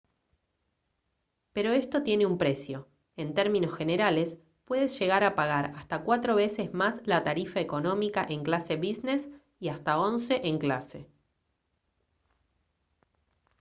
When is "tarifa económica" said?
7.23-8.25